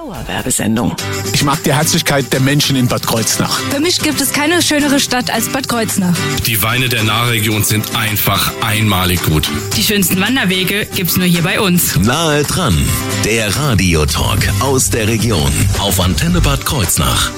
[0.00, 0.96] Dauerwerbesendung.
[1.34, 3.60] Ich mag die Herzlichkeit der Menschen in Bad Kreuznach.
[3.68, 6.16] Für mich gibt es keine schönere Stadt als Bad Kreuznach.
[6.46, 9.50] Die Weine der Nahregion sind einfach einmalig gut.
[9.76, 11.96] Die schönsten Wanderwege gibt's nur hier bei uns.
[11.96, 12.74] Nahe dran,
[13.26, 17.30] der Radiotalk aus der Region auf Antenne Bad Kreuznach.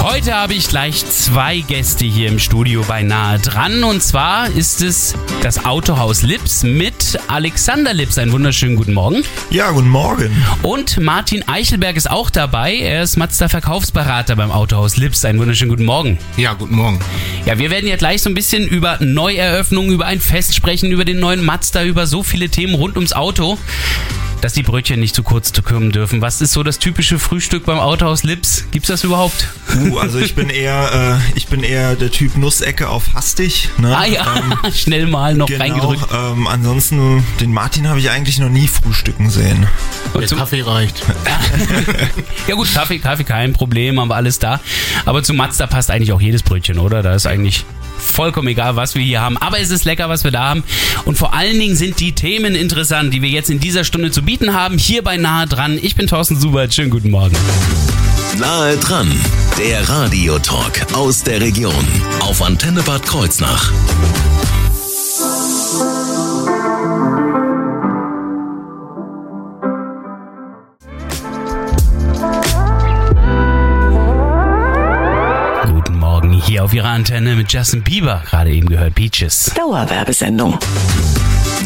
[0.00, 3.84] Heute habe ich gleich zwei Gäste hier im Studio bei Nahe dran.
[3.84, 8.18] Und zwar ist es das Autohaus Lips mit Alexander Lips.
[8.18, 9.22] Einen wunderschönen guten Morgen.
[9.50, 10.30] Ja, guten Morgen.
[10.62, 12.76] Und Martin Eichelberg ist auch dabei.
[12.76, 15.24] Er ist Mazda Verkaufsberater beim Autohaus Lips.
[15.24, 16.18] Einen wunderschönen guten Morgen.
[16.36, 17.00] Ja, guten Morgen.
[17.46, 21.04] Ja, wir werden ja gleich so ein bisschen über Neueröffnungen, über ein Fest sprechen, über
[21.04, 23.58] den neuen Mazda, über so viele Themen rund ums Auto
[24.42, 26.20] dass die Brötchen nicht zu kurz zu kommen dürfen.
[26.20, 28.64] Was ist so das typische Frühstück beim Autohaus Lips?
[28.72, 29.46] Gibt's das überhaupt?
[29.72, 33.68] Uh, also ich bin eher, äh, ich bin eher der Typ Nussecke auf hastig.
[33.78, 33.96] Ne?
[33.96, 36.08] Ah ja, ähm, schnell mal noch genau, reingedrückt.
[36.12, 39.68] Ähm, ansonsten, den Martin habe ich eigentlich noch nie frühstücken sehen.
[40.12, 41.04] Der Kaffee reicht.
[42.48, 44.60] ja gut, Kaffee, Kaffee kein Problem, haben wir alles da.
[45.04, 47.04] Aber zu Mazda passt eigentlich auch jedes Brötchen, oder?
[47.04, 47.64] Da ist eigentlich
[47.98, 49.36] vollkommen egal, was wir hier haben.
[49.38, 50.64] Aber es ist lecker, was wir da haben.
[51.04, 54.22] Und vor allen Dingen sind die Themen interessant, die wir jetzt in dieser Stunde zu
[54.22, 54.78] bieten haben.
[54.78, 55.78] Hier bei Nahe dran.
[55.80, 56.74] Ich bin Thorsten Subert.
[56.74, 57.36] Schönen guten Morgen.
[58.38, 59.12] Nahe dran,
[59.58, 61.86] der Radiotalk aus der Region
[62.20, 63.70] auf Antenne Bad Kreuznach.
[76.62, 78.22] Hier auf Ihrer Antenne mit Justin Bieber.
[78.28, 79.52] Gerade eben gehört Peaches.
[79.56, 80.58] Dauerwerbesendung.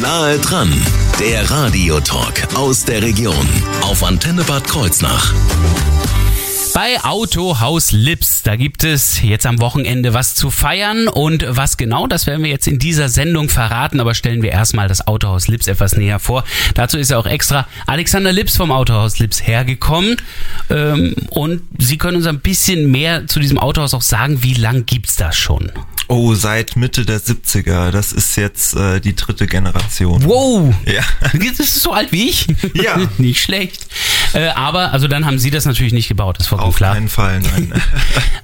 [0.01, 0.73] Nahe dran,
[1.21, 3.49] der Radiotalk aus der Region
[3.83, 5.35] auf Antenne Bad Kreuznach.
[6.77, 12.07] Bei Autohaus Lips, da gibt es jetzt am Wochenende was zu feiern und was genau,
[12.07, 15.69] das werden wir jetzt in dieser Sendung verraten, aber stellen wir erstmal das Autohaus Lips
[15.69, 16.45] etwas näher vor.
[16.75, 20.19] Dazu ist ja auch extra Alexander Lips vom Autohaus Lips hergekommen
[20.69, 24.85] ähm, und Sie können uns ein bisschen mehr zu diesem Autohaus auch sagen, wie lang
[24.85, 25.73] gibt's das schon?
[26.09, 27.91] Oh, seit Mitte der 70er.
[27.91, 30.25] Das ist jetzt äh, die dritte Generation.
[30.25, 30.73] Wow!
[30.85, 31.03] Ja.
[31.33, 32.47] Das ist so alt wie ich?
[32.75, 32.97] Ja.
[33.19, 33.89] nicht schlecht.
[34.37, 36.95] Äh, aber, also dann haben Sie das natürlich nicht gebaut, das ist vollkommen Auf klar.
[36.95, 37.73] keinen Fall, nein.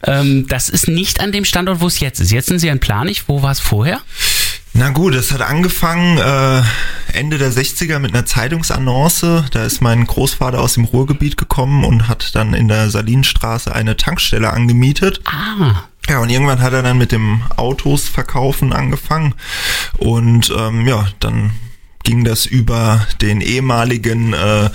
[0.05, 2.33] Ähm, das ist nicht an dem Standort, wo es jetzt ist.
[2.33, 3.29] Jetzt sind Sie in Planich.
[3.29, 4.01] Wo war es vorher?
[4.73, 6.63] Na gut, es hat angefangen äh,
[7.17, 9.45] Ende der 60er mit einer Zeitungsannonce.
[9.53, 13.97] Da ist mein Großvater aus dem Ruhrgebiet gekommen und hat dann in der Salinstraße eine
[13.97, 15.21] Tankstelle angemietet.
[15.25, 15.85] Ah.
[16.09, 19.35] Ja, und irgendwann hat er dann mit dem Autos verkaufen angefangen.
[19.99, 21.53] Und ähm, ja, dann
[22.03, 24.71] ging das über den ehemaligen äh,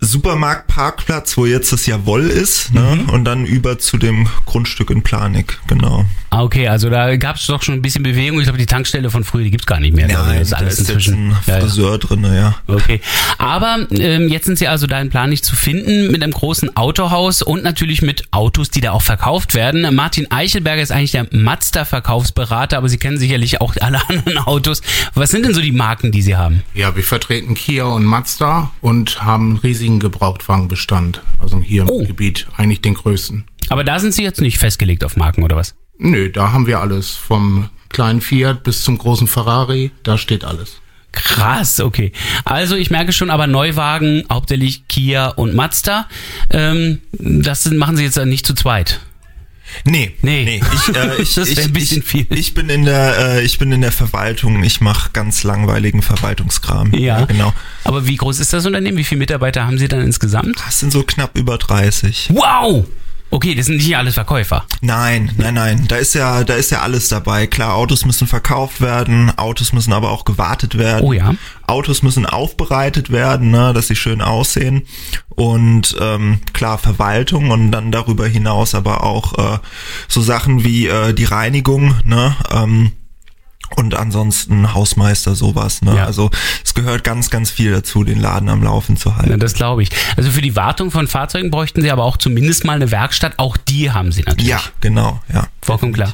[0.00, 3.06] Supermarktparkplatz, wo jetzt das Jawoll ist, ne?
[3.12, 6.06] und dann über zu dem Grundstück in Planik, genau.
[6.32, 8.38] Ah, okay, also da gab es doch schon ein bisschen Bewegung.
[8.38, 10.06] Ich glaube, die Tankstelle von früher, die gibt's gar nicht mehr.
[10.16, 11.60] Also das ist da alles ist jetzt ein Ja, ja.
[11.60, 12.54] Friseur drin, ja.
[12.68, 13.00] Okay,
[13.38, 16.76] aber ähm, jetzt sind sie also da in Plan nicht zu finden mit einem großen
[16.76, 19.92] Autohaus und natürlich mit Autos, die da auch verkauft werden.
[19.94, 24.82] Martin Eichelberger ist eigentlich der Mazda-Verkaufsberater, aber Sie kennen sicherlich auch alle anderen Autos.
[25.14, 26.62] Was sind denn so die Marken, die Sie haben?
[26.74, 31.22] Ja, wir vertreten Kia und Mazda und haben einen riesigen Gebrauchtwagenbestand.
[31.38, 32.00] Also hier Oh.
[32.02, 33.44] im Gebiet eigentlich den größten.
[33.68, 35.74] Aber da sind Sie jetzt nicht festgelegt auf Marken oder was?
[36.02, 37.14] Nö, da haben wir alles.
[37.14, 40.80] Vom kleinen Fiat bis zum großen Ferrari, da steht alles.
[41.12, 42.12] Krass, okay.
[42.44, 46.08] Also ich merke schon, aber Neuwagen, hauptsächlich Kia und Mazda,
[46.50, 49.00] ähm, das sind, machen Sie jetzt nicht zu zweit.
[49.84, 50.60] Nee, Nee.
[50.74, 52.26] Ich, äh, ich, ich, ein bisschen ich, viel.
[52.30, 54.62] ich bin in der, äh, ich bin in der Verwaltung.
[54.64, 56.92] Ich mache ganz langweiligen Verwaltungskram.
[56.94, 57.24] Ja.
[57.24, 57.52] genau.
[57.84, 58.96] Aber wie groß ist das Unternehmen?
[58.96, 60.56] Wie viele Mitarbeiter haben Sie dann insgesamt?
[60.64, 62.30] Das sind so knapp über 30.
[62.32, 62.86] Wow!
[63.32, 64.64] Okay, das sind nicht alles Verkäufer.
[64.80, 65.84] Nein, nein, nein.
[65.86, 67.46] Da ist ja, da ist ja alles dabei.
[67.46, 71.04] Klar, Autos müssen verkauft werden, Autos müssen aber auch gewartet werden.
[71.04, 71.34] Oh ja.
[71.68, 74.82] Autos müssen aufbereitet werden, ne, dass sie schön aussehen.
[75.28, 79.58] Und ähm, klar, Verwaltung und dann darüber hinaus aber auch äh,
[80.08, 82.34] so Sachen wie äh, die Reinigung, ne?
[82.52, 82.92] Ähm,
[83.76, 85.82] und ansonsten Hausmeister, sowas.
[85.82, 85.96] Ne?
[85.96, 86.06] Ja.
[86.06, 86.30] Also
[86.64, 89.30] es gehört ganz, ganz viel dazu, den Laden am Laufen zu halten.
[89.30, 89.90] Ja, das glaube ich.
[90.16, 93.34] Also für die Wartung von Fahrzeugen bräuchten Sie aber auch zumindest mal eine Werkstatt.
[93.38, 94.48] Auch die haben Sie natürlich.
[94.48, 95.46] Ja, genau, ja.
[95.62, 96.12] Vollkommen klar.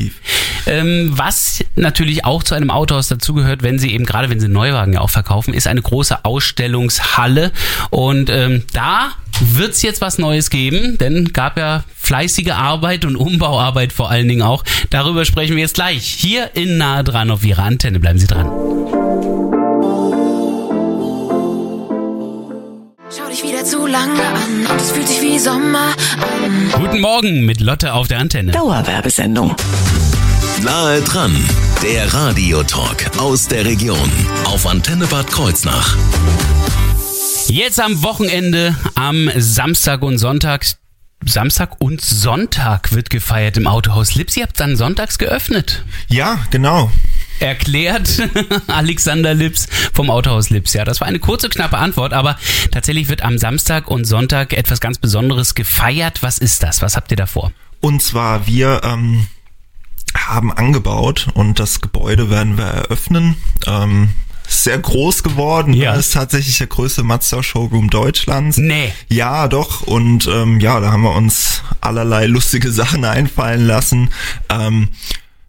[0.67, 4.93] Ähm, was natürlich auch zu einem Autohaus dazugehört, wenn Sie eben gerade, wenn Sie Neuwagen
[4.93, 7.52] ja auch verkaufen, ist eine große Ausstellungshalle.
[7.91, 13.17] Und ähm, da wird es jetzt was Neues geben, denn gab ja fleißige Arbeit und
[13.17, 14.65] Umbauarbeit vor allen Dingen auch.
[14.91, 18.00] Darüber sprechen wir jetzt gleich hier in Nahe dran auf Ihrer Antenne.
[18.00, 18.47] Bleiben Sie dran.
[23.17, 25.94] Schau dich wieder zu lange an und es fühlt sich wie Sommer
[26.44, 26.73] an.
[26.81, 28.53] Guten Morgen mit Lotte auf der Antenne.
[28.53, 29.55] Dauerwerbesendung.
[30.62, 31.37] Nahe dran,
[31.83, 34.11] der Radiotalk aus der Region
[34.47, 35.97] auf Antenne Bad Kreuznach.
[37.48, 40.66] Jetzt am Wochenende, am Samstag und Sonntag.
[41.25, 44.37] Samstag und Sonntag wird gefeiert im Autohaus Lips.
[44.37, 45.84] Ihr habt dann sonntags geöffnet.
[46.08, 46.90] Ja, genau.
[47.38, 48.28] Erklärt
[48.66, 50.72] Alexander Lips vom Autohaus Lips.
[50.72, 52.37] Ja, das war eine kurze, knappe Antwort, aber
[52.72, 56.22] tatsächlich wird am Samstag und Sonntag etwas ganz Besonderes gefeiert.
[56.22, 56.82] Was ist das?
[56.82, 57.52] Was habt ihr davor?
[57.81, 59.26] Und zwar, wir ähm,
[60.14, 63.37] haben angebaut und das Gebäude werden wir eröffnen.
[63.66, 64.10] Ähm,
[64.48, 65.72] sehr groß geworden.
[65.72, 65.94] Ja.
[65.94, 68.58] Das ist tatsächlich der größte Mazda Showroom Deutschlands.
[68.58, 68.93] Nee.
[69.08, 69.82] Ja, doch.
[69.82, 74.10] Und ähm, ja, da haben wir uns allerlei lustige Sachen einfallen lassen.
[74.48, 74.88] Ähm,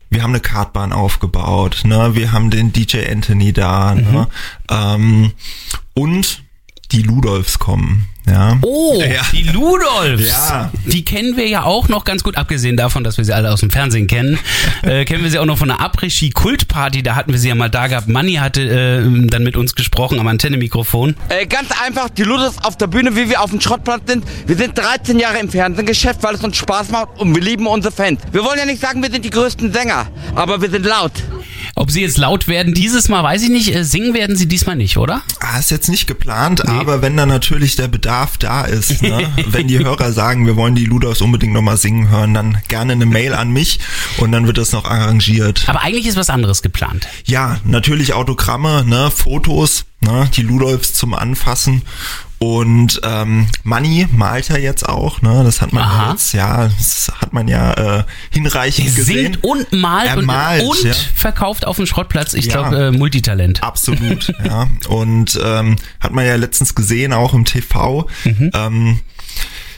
[0.09, 2.15] wir haben eine Kartbahn aufgebaut, ne?
[2.15, 4.27] Wir haben den DJ Anthony da, ne?
[4.69, 5.33] Ähm,
[5.93, 6.43] und
[6.93, 8.57] die Ludolfs kommen, ja.
[8.61, 9.21] Oh, Ja.
[9.31, 10.27] die Ludolfs.
[10.27, 10.71] Ja.
[10.85, 13.59] Die kennen wir ja auch noch ganz gut, abgesehen davon, dass wir sie alle aus
[13.61, 14.39] dem Fernsehen kennen.
[14.83, 17.69] äh, kennen wir sie auch noch von der Après-Ski-Kultparty, da hatten wir sie ja mal
[17.69, 18.07] da gehabt.
[18.07, 21.15] Manni hatte äh, dann mit uns gesprochen am Antenne-Mikrofon.
[21.29, 24.23] Äh, ganz einfach, die Ludus auf der Bühne, wie wir auf dem Schrottplatz sind.
[24.45, 27.93] Wir sind 13 Jahre im Fernsehgeschäft, weil es uns Spaß macht und wir lieben unsere
[27.93, 28.19] Fans.
[28.31, 31.11] Wir wollen ja nicht sagen, wir sind die größten Sänger, aber wir sind laut.
[31.77, 33.73] Ob sie jetzt laut werden dieses Mal, weiß ich nicht.
[33.73, 35.21] Äh, singen werden sie diesmal nicht, oder?
[35.39, 39.31] Ah, ist jetzt nicht geplant, aber wenn dann natürlich der Bedarf da ist, ne?
[39.45, 43.05] wenn die Hörer sagen, wir wollen die Ludolfs unbedingt nochmal singen hören, dann gerne eine
[43.05, 43.79] Mail an mich
[44.17, 45.65] und dann wird das noch arrangiert.
[45.67, 47.07] Aber eigentlich ist was anderes geplant.
[47.25, 51.83] Ja, natürlich Autogramme, ne, Fotos, ne, die Ludolfs zum Anfassen.
[52.39, 55.41] Und ähm, Manni malt ja jetzt auch, ne?
[55.43, 56.03] Das hat man Aha.
[56.05, 59.33] ja jetzt, ja, das hat man ja äh, hinreichend gesehen.
[59.33, 60.93] Singt und malt Er und, malt, und ja.
[61.15, 62.35] verkauft auf dem Schrottplatz.
[62.35, 62.69] Ich Ja.
[62.69, 63.63] glaube, äh, Multitalent.
[63.63, 64.67] Absolut, ja.
[64.87, 68.05] Und ähm, hat man ja letztens gesehen, auch im TV.
[68.53, 68.99] Ähm,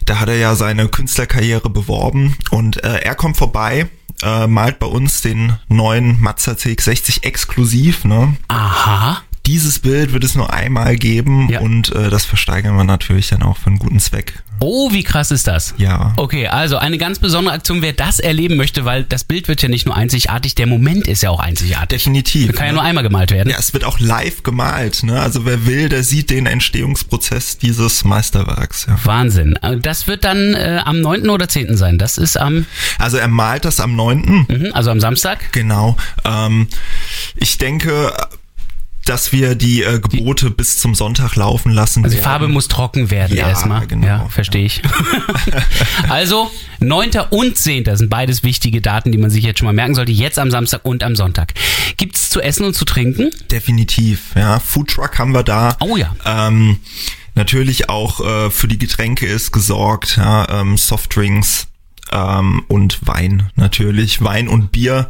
[0.06, 3.88] da hat er ja seine Künstlerkarriere beworben und äh, er kommt vorbei,
[4.24, 8.04] äh, malt bei uns den neuen Mazda CX-60 exklusiv.
[8.04, 8.36] Ne?
[8.50, 9.22] Aha.
[9.50, 11.60] Dieses Bild wird es nur einmal geben Ja.
[11.62, 14.44] und äh, das versteigern wir natürlich dann auch für einen guten Zweck.
[14.60, 15.74] Oh, wie krass ist das?
[15.78, 16.14] Ja.
[16.18, 19.70] Okay, also eine ganz besondere Aktion, wer das erleben möchte, weil das Bild wird ja
[19.70, 22.04] nicht nur einzigartig, der Moment ist ja auch einzigartig.
[22.04, 22.54] Definitiv.
[22.54, 22.76] Kann ja ne?
[22.78, 23.50] nur einmal gemalt werden.
[23.50, 25.02] Ja, es wird auch live gemalt.
[25.02, 25.20] Ne?
[25.20, 28.86] Also wer will, der sieht den Entstehungsprozess dieses Meisterwerks.
[28.88, 29.00] Ja.
[29.04, 29.56] Wahnsinn.
[29.64, 31.28] Äh, Das wird dann äh, am 9.
[31.30, 31.76] oder 10.
[31.76, 31.98] sein.
[31.98, 32.68] Das ist am,
[33.00, 34.46] Also er malt das am 9.
[34.48, 35.52] mhm, also am Samstag.
[35.54, 35.98] Genau.
[36.24, 36.68] Ähm,
[37.36, 38.14] ich denke,
[39.10, 42.04] dass wir die äh, Gebote bis zum Sonntag laufen lassen.
[42.04, 42.22] Also die.
[42.22, 43.88] Farbe muss trocken werden Ja, erstmal.
[43.88, 44.06] genau.
[44.06, 44.84] Ja, verstehe ich.
[46.10, 47.12] also 9.
[47.32, 47.96] und 10.
[47.98, 50.12] sind beides wichtige Daten, die man sich jetzt schon mal merken sollte.
[50.12, 51.54] Jetzt am Samstag und am Sonntag.
[51.98, 53.32] Gibt's zu essen und zu trinken?
[53.52, 54.60] Definitiv, ja.
[54.60, 55.76] Foodtruck haben wir da.
[55.80, 56.16] Oh ja.
[56.26, 56.78] Ähm,
[57.34, 61.68] natürlich auch äh, für die Getränke ist gesorgt, ja, ähm, Softdrinks
[62.12, 65.10] ähm, und Wein natürlich, Wein und Bier.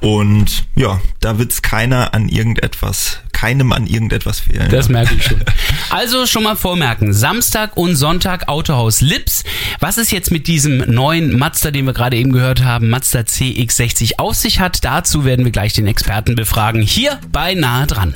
[0.00, 4.68] Und ja, da wird's keiner an irgendetwas, keinem an irgendetwas fehlen.
[4.70, 5.42] Das merke ich schon.
[5.90, 7.12] Also schon mal vormerken.
[7.12, 9.44] Samstag und Sonntag Autohaus Lips.
[9.78, 14.18] Was es jetzt mit diesem neuen Mazda, den wir gerade eben gehört haben, Mazda CX60
[14.18, 16.82] auf sich hat, dazu werden wir gleich den Experten befragen.
[16.82, 18.12] Hier bei Nahe dran.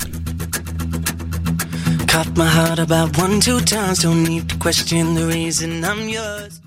[2.07, 4.03] Caught my heart about one, two times.
[4.03, 6.59] Don't need to question the reason I'm yours.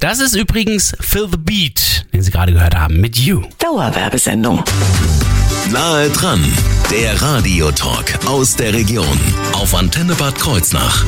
[0.00, 3.42] Das ist übrigens Phil the Beat, den Sie gerade gehört haben, mit You.
[3.58, 4.62] Dauerwerbesendung.
[5.70, 6.44] Nahe dran,
[6.90, 9.18] der Radiotalk aus der Region
[9.52, 11.04] auf Antenne Bad Kreuznach.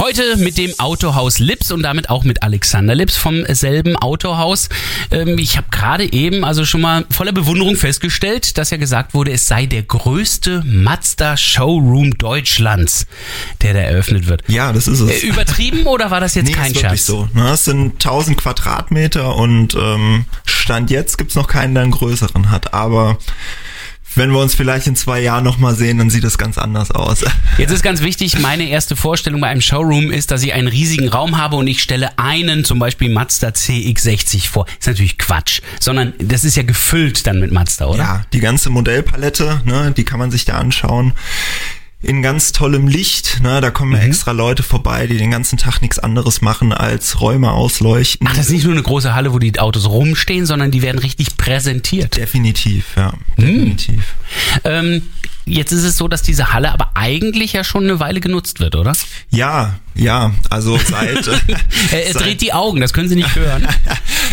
[0.00, 4.70] Heute mit dem Autohaus Lips und damit auch mit Alexander Lips vom selben Autohaus.
[5.10, 9.30] Ähm, ich habe gerade eben also schon mal voller Bewunderung festgestellt, dass ja gesagt wurde,
[9.32, 13.06] es sei der größte Mazda Showroom Deutschlands,
[13.60, 14.42] der da eröffnet wird.
[14.48, 15.22] Ja, das ist es.
[15.22, 17.06] Äh, Übertrieben oder war das jetzt Nee, kein ist wirklich Scherz?
[17.06, 17.28] so.
[17.34, 22.50] Ne, es sind 1000 Quadratmeter und ähm, Stand jetzt gibt's noch keinen, der einen größeren
[22.50, 22.72] hat.
[22.72, 23.18] Aber
[24.14, 27.24] wenn wir uns vielleicht in zwei Jahren nochmal sehen, dann sieht es ganz anders aus.
[27.58, 31.08] Jetzt ist ganz wichtig, meine erste Vorstellung bei einem Showroom ist, dass ich einen riesigen
[31.08, 34.66] Raum habe und ich stelle einen, zum Beispiel Mazda CX60 vor.
[34.78, 37.98] Ist natürlich Quatsch, sondern das ist ja gefüllt dann mit Mazda, oder?
[37.98, 41.12] Ja, die ganze Modellpalette, ne, die kann man sich da anschauen.
[42.02, 44.06] In ganz tollem Licht, ne, da kommen Mhm.
[44.06, 48.26] extra Leute vorbei, die den ganzen Tag nichts anderes machen als Räume ausleuchten.
[48.26, 50.98] Ach, das ist nicht nur eine große Halle, wo die Autos rumstehen, sondern die werden
[50.98, 52.16] richtig präsentiert.
[52.16, 53.44] Definitiv, ja, Hm.
[53.46, 54.02] definitiv.
[54.64, 55.02] Ähm,
[55.44, 58.76] jetzt ist es so, dass diese Halle aber eigentlich ja schon eine Weile genutzt wird,
[58.76, 58.94] oder?
[59.28, 61.26] Ja, ja, also seit,
[61.92, 63.68] Er, er seit dreht die Augen, das können Sie nicht hören.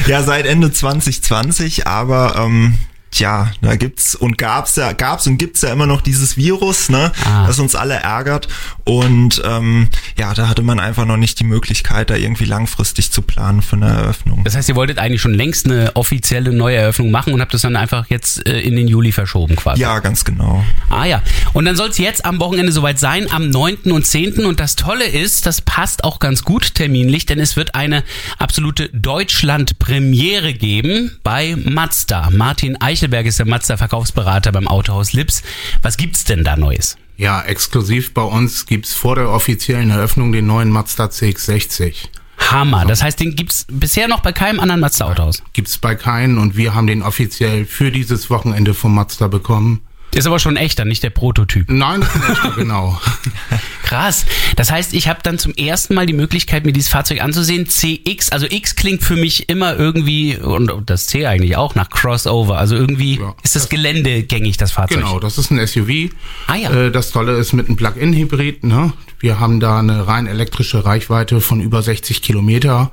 [0.07, 2.75] ja, seit Ende 2020, aber ähm,
[3.17, 7.11] Tja, da gibt's und gab's ja, gab's und gibt's ja immer noch dieses Virus, ne,
[7.25, 7.47] Ah.
[7.47, 8.47] das uns alle ärgert.
[8.83, 13.23] Und ähm, ja, da hatte man einfach noch nicht die Möglichkeit, da irgendwie langfristig zu
[13.23, 14.43] planen für eine Eröffnung.
[14.43, 17.61] Das heißt, ihr wolltet eigentlich schon längst eine offizielle neue Eröffnung machen und habt das
[17.61, 19.81] dann einfach jetzt äh, in den Juli verschoben quasi.
[19.81, 20.63] Ja, ganz genau.
[20.91, 21.23] Ah ja.
[21.53, 23.91] Und dann soll es jetzt am Wochenende soweit sein, am 9.
[23.93, 24.45] und 10.
[24.45, 28.03] Und das Tolle ist, das passt auch ganz gut terminlich, denn es wird eine
[28.37, 32.29] absolute Deutschland-Premiere geben bei Mazda.
[32.31, 35.41] Martin Eichelberg ist der Mazda-Verkaufsberater beim Autohaus Lips.
[35.81, 36.97] Was gibt's denn da Neues?
[37.15, 42.09] Ja, exklusiv bei uns gibt's vor der offiziellen Eröffnung den neuen Mazda CX-60.
[42.51, 42.85] Hammer.
[42.85, 45.41] Das heißt, den gibt's bisher noch bei keinem anderen Mazda-Autohaus.
[45.53, 49.79] Gibt's bei keinen und wir haben den offiziell für dieses Wochenende vom Mazda bekommen.
[50.17, 51.69] Ist aber schon echter, nicht der Prototyp.
[51.69, 52.99] Nein, das ist echter, genau.
[53.83, 54.25] Krass.
[54.55, 57.67] Das heißt, ich habe dann zum ersten Mal die Möglichkeit, mir dieses Fahrzeug anzusehen.
[57.69, 62.57] CX, also X klingt für mich immer irgendwie, und das C eigentlich auch, nach Crossover.
[62.57, 63.35] Also irgendwie Ja.
[63.43, 64.97] ist das Gelände gängig, das Fahrzeug.
[65.01, 66.09] Genau, das ist ein SUV.
[66.47, 66.71] Ah ja.
[66.73, 68.63] Äh, Das Tolle ist mit einem Plug-in-Hybrid.
[68.63, 68.93] Ne?
[69.19, 72.91] Wir haben da eine rein elektrische Reichweite von über 60 Kilometer,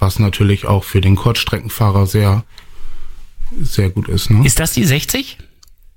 [0.00, 2.44] was natürlich auch für den Kurzstreckenfahrer sehr,
[3.62, 4.30] sehr gut ist.
[4.30, 4.44] Ne?
[4.44, 5.38] Ist das die 60?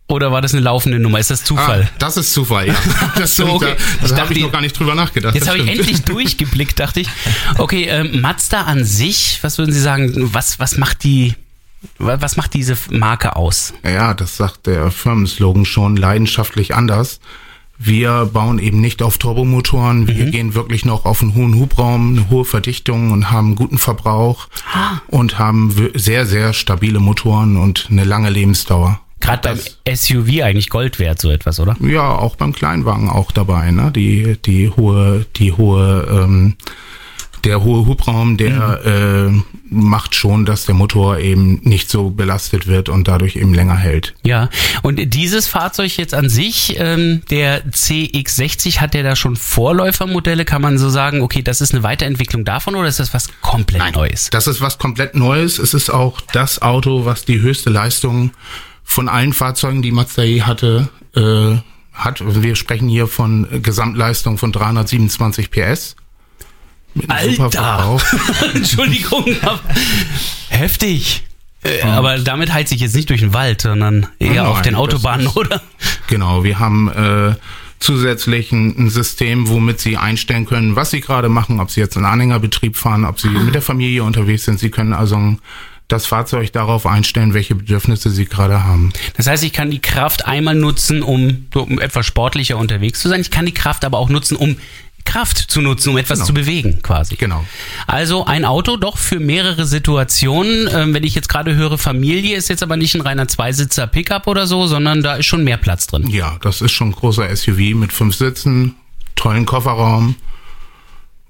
[0.09, 1.19] Oder war das eine laufende Nummer?
[1.19, 1.89] Ist das Zufall?
[1.91, 2.75] Ah, das ist Zufall, ja.
[3.17, 3.75] Das, So, okay.
[4.01, 5.35] da, dachte, habe ich noch gar nicht drüber nachgedacht.
[5.35, 7.09] Jetzt habe ich endlich durchgeblickt, dachte ich.
[7.57, 11.33] Okay, ähm, Mazda an sich, was würden Sie sagen, was, was macht die,
[11.99, 13.73] wa- was macht diese Marke aus?
[13.83, 17.19] Ja, das sagt der Firmenslogan schon leidenschaftlich anders.
[17.77, 22.29] Wir bauen eben nicht auf Turbomotoren, wir gehen wirklich noch auf einen hohen Hubraum, eine
[22.31, 24.47] hohe Verdichtung und haben guten Verbrauch
[25.07, 28.99] und haben sehr, sehr stabile Motoren und eine lange Lebensdauer.
[29.27, 31.75] Gerade beim SUV eigentlich Gold wert, so etwas, oder?
[31.81, 33.91] Ja, auch beim Kleinwagen auch dabei, ne?
[33.91, 36.55] Die, die hohe, die hohe, ähm,
[37.43, 42.87] der hohe Hubraum, der äh, macht schon, dass der Motor eben nicht so belastet wird
[42.87, 44.15] und dadurch eben länger hält.
[44.23, 44.49] Ja,
[44.81, 50.45] und dieses Fahrzeug jetzt an sich, ähm, der CX60, hat der da schon Vorläufermodelle?
[50.45, 53.93] Kann man so sagen, okay, das ist eine Weiterentwicklung davon oder ist das was komplett
[53.93, 54.29] Neues?
[54.29, 55.59] Das ist was komplett Neues.
[55.59, 58.31] Es ist auch das Auto, was die höchste Leistung
[58.89, 61.57] von allen Fahrzeugen, die Mazda je hatte, äh,
[61.93, 62.23] hat.
[62.41, 65.95] Wir sprechen hier von Gesamtleistung von 327 PS.
[66.93, 67.99] Mit Alter!
[68.55, 69.59] Entschuldigung, aber
[70.49, 71.25] heftig.
[71.63, 74.73] Äh, aber damit heizt sich jetzt nicht durch den Wald, sondern eher Nein, auf den
[74.75, 75.61] Autobahnen, ist- oder?
[76.07, 77.35] Genau, wir haben äh,
[77.79, 81.97] zusätzlich ein, ein System, womit Sie einstellen können, was Sie gerade machen, ob Sie jetzt
[81.97, 84.59] einen Anhängerbetrieb fahren, ob Sie mit der Familie unterwegs sind.
[84.59, 85.35] Sie können also
[85.87, 88.91] das Fahrzeug darauf einstellen, welche Bedürfnisse Sie gerade haben.
[89.15, 93.07] Das heißt, ich kann die Kraft einmal nutzen, um, so, um etwas sportlicher unterwegs zu
[93.09, 93.21] sein.
[93.21, 94.57] Ich kann die Kraft aber auch nutzen, um
[95.05, 96.25] Kraft zu nutzen, um etwas Genau.
[96.27, 97.15] zu bewegen, quasi.
[97.15, 97.45] Genau.
[97.87, 100.67] Also ein Auto doch für mehrere Situationen.
[100.73, 104.27] Ähm, wenn ich jetzt gerade höre, Familie ist jetzt aber nicht ein reiner Zweisitzer Pickup
[104.27, 106.09] oder so, sondern da ist schon mehr Platz drin.
[106.09, 108.75] Ja, das ist schon ein großer SUV mit fünf Sitzen,
[109.15, 110.15] tollen Kofferraum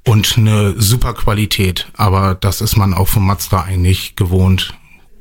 [0.08, 1.92] und eine super Qualität.
[1.96, 4.74] Aber das ist man auch vom Mazda eigentlich gewohnt.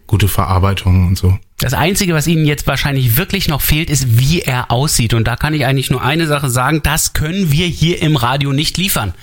[0.06, 1.38] Gute Verarbeitung und so.
[1.58, 5.14] Das Einzige, was Ihnen jetzt wahrscheinlich wirklich noch fehlt, ist, wie er aussieht.
[5.14, 8.52] Und da kann ich eigentlich nur eine Sache sagen, das können wir hier im Radio
[8.52, 9.14] nicht liefern.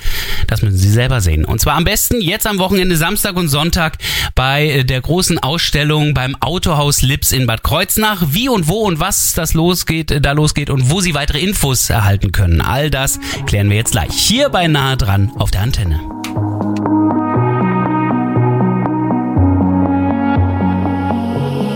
[0.47, 1.45] Das müssen Sie selber sehen.
[1.45, 3.99] Und zwar am besten jetzt am Wochenende Samstag und Sonntag
[4.33, 8.23] bei äh, der großen Ausstellung beim Autohaus Lips in Bad Kreuznach.
[8.31, 11.87] Wie und wo und was das losgeht, äh, da losgeht und wo Sie weitere Infos
[11.91, 12.61] erhalten können.
[12.61, 16.22] All das klären wir jetzt gleich hier bei Nahe dran auf der Antenne.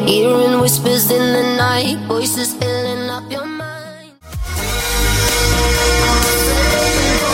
[0.08, 4.14] Hearing whispers in the night, voices filling up your mind.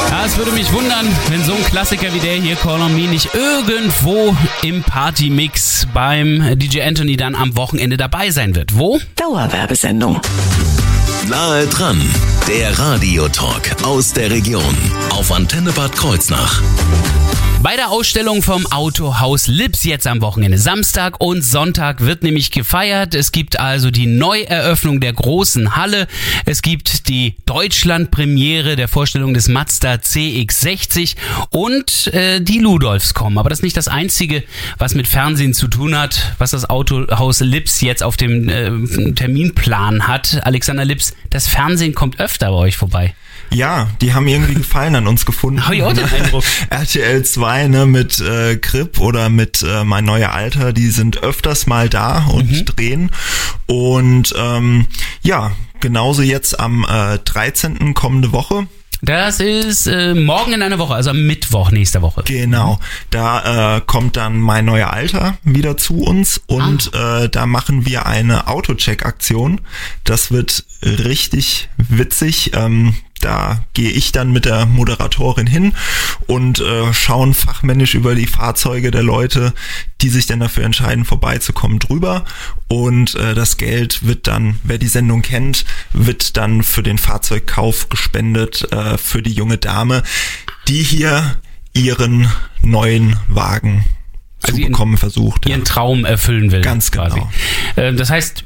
[0.09, 3.07] Ja, es würde mich wundern, wenn so ein Klassiker wie der hier, Call on Me,
[3.07, 8.75] nicht irgendwo im Partymix beim DJ Anthony dann am Wochenende dabei sein wird.
[8.75, 8.99] Wo?
[9.17, 10.19] Dauerwerbesendung.
[11.29, 12.01] Nahe dran,
[12.47, 14.75] der Radiotalk aus der Region
[15.11, 16.59] auf Antenne Bad Kreuznach.
[17.63, 20.57] Bei der Ausstellung vom Autohaus Lips jetzt am Wochenende.
[20.57, 23.15] Samstag und Sonntag wird nämlich gefeiert.
[23.15, 26.07] Es gibt also die Neueröffnung der großen Halle.
[26.43, 31.15] Es gibt die Deutschlandpremiere der Vorstellung des Mazda CX60
[31.51, 33.37] und äh, die Ludolfs kommen.
[33.37, 34.43] Aber das ist nicht das Einzige,
[34.77, 40.05] was mit Fernsehen zu tun hat, was das Autohaus Lips jetzt auf dem äh, Terminplan
[40.05, 40.45] hat.
[40.45, 43.15] Alexander Lips, das Fernsehen kommt öfter bei euch vorbei.
[43.53, 45.65] Ja, die haben irgendwie Gefallen an uns gefunden.
[45.65, 46.43] Hab ich auch den Eindruck.
[46.69, 51.67] RTL 2 ne, mit äh, Grip oder mit äh, Mein neuer Alter, die sind öfters
[51.67, 52.65] mal da und Mhm.
[52.65, 53.11] drehen.
[53.67, 54.87] Und ähm,
[55.21, 57.93] ja, genauso jetzt am äh, 13.
[57.93, 58.67] kommende Woche.
[59.05, 62.23] Das ist äh, morgen in einer Woche, also am Mittwoch nächster Woche.
[62.25, 62.79] Genau,
[63.09, 68.05] da äh, kommt dann mein neuer Alter wieder zu uns und äh, da machen wir
[68.05, 69.59] eine Autocheck-Aktion.
[70.05, 72.51] Das wird richtig witzig.
[72.55, 75.73] Ähm, da gehe ich dann mit der Moderatorin hin
[76.27, 79.53] und äh, schauen fachmännisch über die Fahrzeuge der Leute,
[80.01, 82.25] die sich dann dafür entscheiden, vorbeizukommen, drüber.
[82.67, 87.89] Und äh, das Geld wird dann, wer die Sendung kennt, wird dann für den Fahrzeugkauf
[87.89, 90.03] gespendet äh, für die junge Dame,
[90.67, 91.37] die hier
[91.73, 92.29] ihren
[92.61, 93.85] neuen Wagen
[94.43, 95.47] zu bekommen versucht.
[95.47, 96.61] Ihren Traum erfüllen will.
[96.61, 97.05] Ganz genau.
[97.05, 97.21] Quasi.
[97.77, 98.43] Ähm, Das heißt,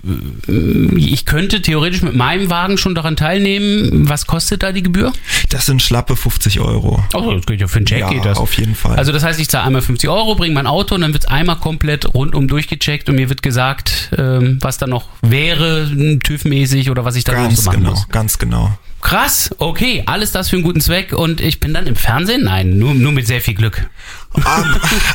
[0.48, 4.08] äh, ich könnte theoretisch mit meinem Wagen schon daran teilnehmen.
[4.10, 5.12] Was kostet da die Gebühr?
[5.50, 7.04] Das sind schlappe 50 Euro.
[7.14, 8.38] Oh, das geht ja für einen Check Ja, geht das.
[8.38, 8.96] auf jeden Fall.
[8.98, 11.30] Also das heißt, ich zahle einmal 50 Euro, bringe mein Auto und dann wird es
[11.30, 15.90] einmal komplett rundum durchgecheckt und mir wird gesagt, ähm, was da noch wäre,
[16.24, 18.10] TÜV-mäßig oder was ich da noch Ganz so machen genau, muss.
[18.10, 18.78] ganz genau.
[19.08, 22.44] Krass, okay, alles das für einen guten Zweck und ich bin dann im Fernsehen?
[22.44, 23.90] Nein, nur, nur mit sehr viel Glück.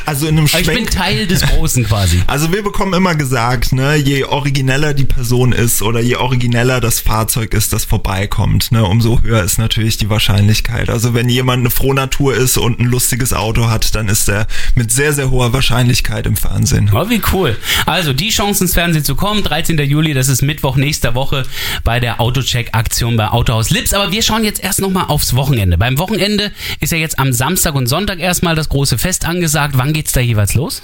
[0.05, 0.91] Also in einem Aber ich bin Schwenk.
[0.91, 2.21] Teil des Großen quasi.
[2.33, 6.99] Also wir bekommen immer gesagt, ne, je origineller die Person ist oder je origineller das
[6.99, 10.89] Fahrzeug ist, das vorbeikommt, ne, umso höher ist natürlich die Wahrscheinlichkeit.
[10.89, 14.91] Also wenn jemand eine Frohnatur ist und ein lustiges Auto hat, dann ist er mit
[14.91, 16.89] sehr, sehr hoher Wahrscheinlichkeit im Fernsehen.
[16.93, 17.55] Oh, wie cool.
[17.85, 19.77] Also die Chance ins Fernsehen zu kommen, 13.
[19.77, 21.43] Juli, das ist Mittwoch nächster Woche
[21.83, 23.93] bei der Autocheck-Aktion bei Autohaus Lips.
[23.93, 25.77] Aber wir schauen jetzt erst nochmal aufs Wochenende.
[25.77, 29.77] Beim Wochenende ist ja jetzt am Samstag und Sonntag erstmal das große Fest angesagt.
[29.77, 30.81] Wann geht's da jeweils los?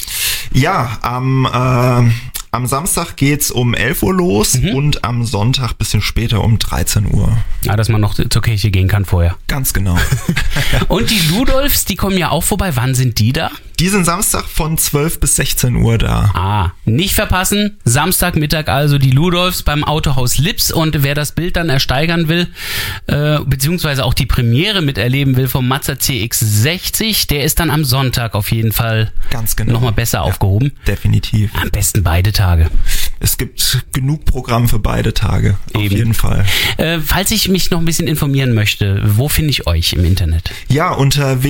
[0.54, 2.12] Ja, am, äh,
[2.52, 4.70] am Samstag geht's um 11 Uhr los Mhm.
[4.76, 7.38] und am Sonntag bisschen später um 13 Uhr.
[7.64, 9.36] Ja, dass man noch zur Kirche gehen kann vorher.
[9.48, 9.98] Ganz genau.
[10.88, 12.76] Und die Ludolfs, die kommen ja auch vorbei.
[12.76, 13.52] Wann sind die da?
[13.80, 16.32] Die sind Samstag von 12 bis 16 Uhr da.
[16.34, 17.78] Ah, nicht verpassen.
[17.86, 20.70] Samstagmittag also die Ludolfs beim Autohaus Lips.
[20.70, 22.50] Und wer das Bild dann ersteigern will,
[23.08, 28.36] äh, beziehungsweise auch die Premiere miterleben will vom Mazda CX60, der ist dann am Sonntag
[28.36, 29.72] auf jeden Fall Ganz genau.
[29.72, 30.74] nochmal besser aufgehoben.
[30.86, 31.52] Definitiv.
[31.56, 32.70] Am besten beide Tage.
[33.22, 35.56] Es gibt genug Programm für beide Tage.
[35.74, 35.96] Auf Eben.
[35.96, 36.46] jeden Fall.
[36.76, 40.52] Äh, falls ich mich noch ein bisschen informieren möchte, wo finde ich euch im Internet?
[40.68, 41.44] Ja, unter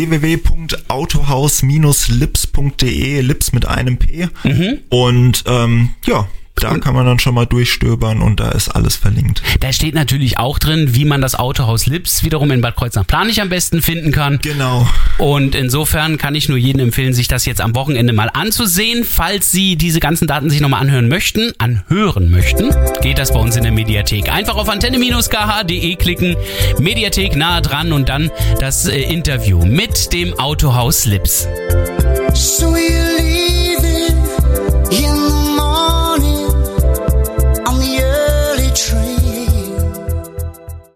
[2.20, 4.28] www.autohaus-lips.de, Lips mit einem P.
[4.44, 4.80] Mhm.
[4.90, 6.28] Und ähm, ja,
[6.64, 9.42] da kann man dann schon mal durchstöbern und da ist alles verlinkt.
[9.60, 13.50] Da steht natürlich auch drin, wie man das Autohaus Lips wiederum in Bad Kreuznach-Planich am
[13.50, 14.40] besten finden kann.
[14.42, 14.88] Genau.
[15.18, 19.04] Und insofern kann ich nur jedem empfehlen, sich das jetzt am Wochenende mal anzusehen.
[19.04, 23.56] Falls Sie diese ganzen Daten sich nochmal anhören möchten, anhören möchten, geht das bei uns
[23.56, 24.32] in der Mediathek.
[24.32, 26.36] Einfach auf antenne-kh.de klicken,
[26.80, 31.48] Mediathek nahe dran und dann das äh, Interview mit dem Autohaus Lips.
[32.34, 33.59] So you leave